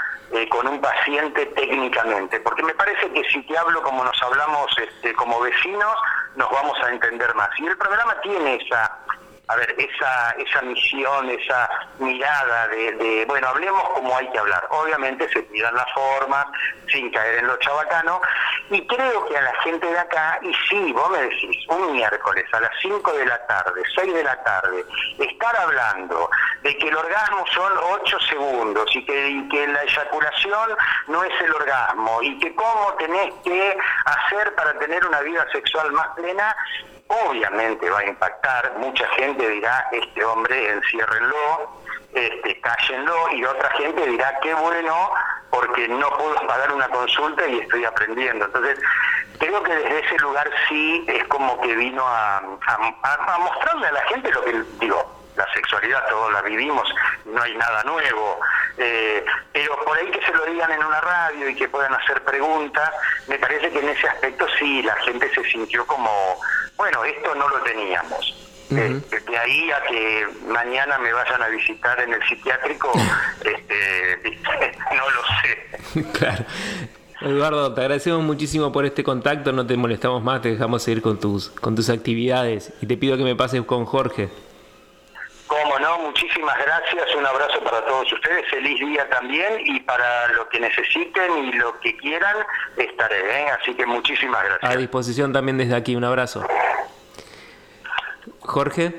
con 0.49 0.67
un 0.67 0.81
paciente 0.81 1.45
técnicamente, 1.47 2.39
porque 2.39 2.63
me 2.63 2.73
parece 2.73 3.11
que 3.11 3.23
si 3.25 3.43
te 3.43 3.55
hablo 3.55 3.83
como 3.83 4.03
nos 4.03 4.19
hablamos 4.23 4.65
este, 4.79 5.13
como 5.13 5.39
vecinos, 5.39 5.95
nos 6.35 6.49
vamos 6.49 6.75
a 6.83 6.89
entender 6.89 7.35
más. 7.35 7.49
Y 7.59 7.67
el 7.67 7.77
programa 7.77 8.19
tiene 8.21 8.55
esa, 8.55 8.97
a 9.47 9.55
ver, 9.57 9.75
esa, 9.77 10.31
esa 10.31 10.61
misión, 10.61 11.29
esa 11.29 11.69
mirada 11.99 12.67
de, 12.69 13.25
bueno, 13.27 13.47
hablemos 13.49 13.83
como 13.89 14.15
hay 14.15 14.29
que 14.29 14.39
hablar. 14.39 14.65
Obviamente 14.69 15.27
se 15.29 15.43
cuidan 15.45 15.75
las 15.75 15.91
formas, 15.93 16.45
sin 16.87 17.11
caer 17.11 17.39
en 17.39 17.47
lo 17.47 17.57
chabacano, 17.57 18.21
y 18.69 18.85
creo 18.87 19.25
que 19.27 19.37
a 19.37 19.41
la 19.41 19.53
gente 19.61 19.85
de 19.85 19.99
acá, 19.99 20.39
y 20.41 20.53
sí, 20.69 20.93
vos 20.93 21.09
me 21.11 21.23
decís, 21.23 21.57
un 21.67 21.93
miércoles 21.93 22.45
a 22.53 22.61
las 22.61 22.71
5 22.81 23.13
de 23.13 23.25
la 23.25 23.45
tarde, 23.45 23.81
6 23.95 24.13
de 24.13 24.23
la 24.23 24.41
tarde, 24.43 24.85
estar 25.19 25.55
hablando 25.57 26.29
de 26.61 26.77
que 26.77 26.87
el 26.87 26.95
orgasmo 26.95 27.45
son 27.47 27.73
8 28.01 28.19
segundos 28.21 28.89
y 28.95 29.05
que 29.05 29.67
la 29.67 29.83
eyaculación 29.83 30.69
no 31.07 31.23
es 31.23 31.41
el 31.41 31.53
orgasmo 31.53 32.21
y 32.21 32.39
que 32.39 32.55
cómo 32.55 32.93
tenés 32.97 33.33
que 33.43 33.77
hacer 34.05 34.55
para 34.55 34.77
tener 34.79 35.05
una 35.05 35.19
vida 35.21 35.45
sexual 35.51 35.91
más 35.91 36.07
plena, 36.15 36.55
obviamente 37.27 37.89
va 37.89 37.99
a 37.99 38.05
impactar. 38.05 38.73
Mucha 38.77 39.07
gente 39.09 39.47
dirá, 39.47 39.87
este 39.91 40.23
hombre, 40.23 40.71
enciérrenlo, 40.71 41.81
este, 42.13 42.59
cállenlo, 42.61 43.31
y 43.31 43.45
otra 43.45 43.69
gente 43.71 44.05
dirá, 44.07 44.39
qué 44.41 44.53
bueno, 44.53 45.11
porque 45.49 45.87
no 45.87 46.09
puedo 46.17 46.35
pagar 46.47 46.71
una 46.71 46.87
consulta 46.89 47.47
y 47.47 47.59
estoy 47.59 47.85
aprendiendo. 47.85 48.45
Entonces, 48.45 48.79
creo 49.39 49.61
que 49.63 49.75
desde 49.75 49.99
ese 49.99 50.17
lugar 50.19 50.49
sí 50.67 51.05
es 51.07 51.23
como 51.25 51.59
que 51.61 51.75
vino 51.75 52.03
a, 52.05 52.41
mostrarle 53.39 53.87
a 53.87 53.91
la 53.91 54.01
gente 54.05 54.31
lo 54.31 54.43
que 54.43 54.63
digo 54.79 55.23
la 55.35 55.51
sexualidad 55.53 56.07
todos 56.09 56.31
la 56.31 56.41
vivimos, 56.43 56.87
no 57.25 57.41
hay 57.41 57.55
nada 57.55 57.83
nuevo, 57.83 58.39
eh, 58.77 59.25
pero 59.51 59.83
por 59.83 59.97
ahí 59.97 60.09
que 60.11 60.23
se 60.23 60.33
lo 60.33 60.45
digan 60.45 60.71
en 60.71 60.83
una 60.83 61.01
radio 61.01 61.49
y 61.49 61.55
que 61.55 61.67
puedan 61.67 61.93
hacer 61.93 62.23
preguntas, 62.23 62.91
me 63.27 63.39
parece 63.39 63.71
que 63.71 63.79
en 63.79 63.89
ese 63.89 64.07
aspecto 64.07 64.45
sí, 64.59 64.83
la 64.83 64.95
gente 64.97 65.33
se 65.33 65.43
sintió 65.45 65.85
como, 65.87 66.39
bueno, 66.83 67.05
esto 67.05 67.33
no 67.35 67.47
lo 67.47 67.61
teníamos. 67.61 68.35
Eh, 68.71 69.01
de 69.29 69.37
ahí 69.37 69.71
a 69.71 69.81
que 69.83 70.27
mañana 70.47 70.97
me 70.97 71.13
vayan 71.13 71.41
a 71.41 71.47
visitar 71.47 71.97
en 72.01 72.13
el 72.13 72.21
psiquiátrico, 72.27 72.91
este, 73.39 74.19
no 74.95 75.09
lo 75.09 76.01
sé. 76.03 76.11
claro. 76.19 76.45
Eduardo, 77.21 77.73
te 77.73 77.79
agradecemos 77.79 78.21
muchísimo 78.21 78.73
por 78.73 78.85
este 78.85 79.01
contacto, 79.01 79.53
no 79.53 79.65
te 79.65 79.77
molestamos 79.77 80.21
más, 80.23 80.41
te 80.41 80.49
dejamos 80.49 80.83
seguir 80.83 81.01
con 81.01 81.21
tus, 81.21 81.51
con 81.51 81.73
tus 81.73 81.89
actividades 81.89 82.73
y 82.81 82.85
te 82.85 82.97
pido 82.97 83.15
que 83.15 83.23
me 83.23 83.35
pases 83.35 83.61
con 83.61 83.85
Jorge. 83.85 84.29
Muchísimas 86.03 86.57
gracias, 86.65 87.15
un 87.15 87.25
abrazo 87.25 87.59
para 87.63 87.85
todos 87.85 88.11
ustedes, 88.11 88.49
feliz 88.49 88.79
día 88.79 89.09
también 89.09 89.53
y 89.65 89.79
para 89.81 90.27
lo 90.33 90.49
que 90.49 90.59
necesiten 90.59 91.45
y 91.45 91.53
lo 91.53 91.79
que 91.79 91.95
quieran 91.97 92.35
estaré, 92.75 93.41
¿eh? 93.41 93.49
así 93.49 93.73
que 93.73 93.85
muchísimas 93.85 94.43
gracias. 94.43 94.71
A 94.71 94.75
disposición 94.77 95.31
también 95.31 95.57
desde 95.57 95.75
aquí, 95.75 95.95
un 95.95 96.03
abrazo. 96.03 96.45
Jorge. 98.41 98.93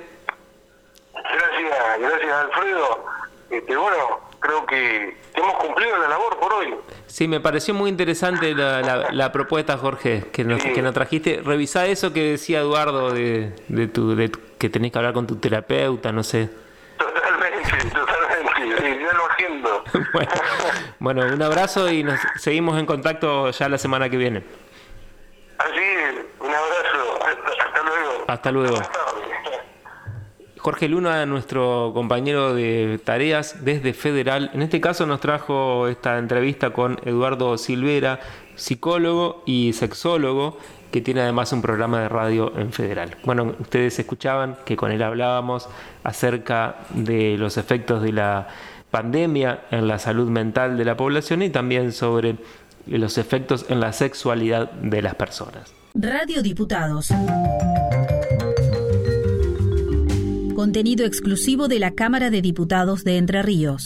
Gracias, 1.13 2.01
gracias 2.01 2.33
Alfredo. 2.33 3.07
Este, 3.51 3.77
bueno, 3.77 4.21
creo 4.41 4.67
que 4.67 5.17
hemos 5.35 5.55
cumplido 5.55 5.99
la 5.99 6.09
labor 6.09 6.39
por 6.39 6.53
hoy. 6.55 6.75
Sí, 7.07 7.29
me 7.29 7.41
pareció 7.41 7.75
muy 7.75 7.91
interesante 7.91 8.55
la, 8.55 9.31
propuesta, 9.33 9.77
Jorge, 9.77 10.25
que 10.33 10.45
nos, 10.45 10.63
que 10.63 10.83
nos 10.83 10.95
trajiste. 10.95 11.43
Revisá 11.45 11.87
eso 11.87 12.13
que 12.13 12.33
decía 12.33 12.61
Eduardo 12.61 13.13
de, 13.13 13.53
de, 13.69 13.89
tu, 13.89 14.17
de 14.17 14.33
que 14.59 14.69
tenés 14.71 14.91
que 14.91 14.99
hablar 14.99 15.13
con 15.13 15.27
tu 15.27 15.37
terapeuta, 15.37 16.11
no 16.11 16.23
sé. 16.23 16.51
Totalmente, 16.99 17.91
totalmente, 17.91 18.83
sí, 18.83 18.99
ya 19.03 19.13
lo 19.13 19.29
bueno, 20.99 21.27
un 21.33 21.43
abrazo 21.43 21.91
y 21.91 22.03
nos 22.03 22.21
seguimos 22.37 22.79
en 22.79 22.87
contacto 22.87 23.51
ya 23.51 23.69
la 23.69 23.79
semana 23.79 24.09
que 24.09 24.17
viene. 24.17 24.43
Así, 25.59 25.81
un 26.41 26.47
abrazo, 26.47 27.19
hasta 27.59 27.83
luego. 27.83 28.25
Hasta 28.27 28.53
luego. 28.53 28.77
Jorge 30.65 30.89
Luna, 30.89 31.27
nuestro 31.27 31.91
compañero 31.93 32.55
de 32.55 32.99
tareas 33.05 33.67
desde 33.67 33.93
Federal, 33.93 34.51
en 34.55 34.63
este 34.63 34.81
caso 34.81 35.05
nos 35.05 35.21
trajo 35.21 35.89
esta 35.89 36.17
entrevista 36.17 36.71
con 36.71 36.99
Eduardo 37.05 37.59
Silvera, 37.59 38.19
psicólogo 38.57 39.43
y 39.45 39.75
sexólogo, 39.75 40.59
que 40.91 41.03
tiene 41.03 41.21
además 41.21 41.53
un 41.53 41.61
programa 41.61 42.01
de 42.01 42.09
radio 42.09 42.51
en 42.57 42.73
Federal. 42.73 43.15
Bueno, 43.25 43.55
ustedes 43.59 43.99
escuchaban 43.99 44.57
que 44.65 44.75
con 44.75 44.91
él 44.91 45.03
hablábamos 45.03 45.69
acerca 46.03 46.77
de 46.91 47.37
los 47.37 47.59
efectos 47.59 48.03
de 48.03 48.13
la 48.13 48.49
pandemia 48.95 49.65
en 49.73 49.89
la 49.89 49.99
salud 49.99 50.29
mental 50.29 50.77
de 50.79 50.85
la 50.85 50.97
población 50.97 51.43
y 51.43 51.51
también 51.51 51.91
sobre 51.91 52.37
los 52.87 53.19
efectos 53.19 53.67
en 53.69 53.81
la 53.81 53.93
sexualidad 53.93 54.71
de 54.71 55.03
las 55.03 55.17
personas. 55.17 55.75
Radio 55.97 56.43
Diputados. 56.43 57.09
Contenido 60.55 61.05
exclusivo 61.05 61.67
de 61.67 61.81
la 61.81 61.91
Cámara 61.91 62.31
de 62.31 62.41
Diputados 62.41 63.03
de 63.03 63.17
Entre 63.17 63.43
Ríos. 63.43 63.83